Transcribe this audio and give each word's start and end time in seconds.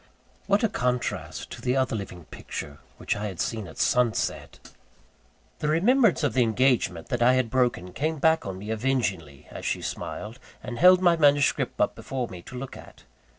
What 0.47 0.63
a 0.63 0.67
contrast 0.67 1.51
to 1.51 1.61
the 1.61 1.77
other 1.77 1.95
living 1.95 2.25
picture 2.31 2.79
which 2.97 3.15
I 3.15 3.27
had 3.27 3.39
seen 3.39 3.67
at 3.67 3.77
sunset! 3.77 4.71
The 5.59 5.67
remembrance 5.67 6.23
of 6.23 6.33
the 6.33 6.41
engagement 6.41 7.09
that 7.09 7.21
I 7.21 7.33
had 7.35 7.51
broken 7.51 7.93
came 7.93 8.17
back 8.17 8.43
on 8.43 8.57
me 8.57 8.71
avengingly, 8.71 9.45
as 9.51 9.63
she 9.63 9.83
smiled, 9.83 10.39
and 10.63 10.79
held 10.79 11.01
my 11.03 11.17
manuscript 11.17 11.79
up 11.79 11.93
before 11.93 12.27
me 12.29 12.41
to 12.41 12.57
look 12.57 12.75
at. 12.75 13.03